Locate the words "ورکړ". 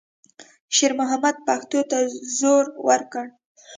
2.87-3.25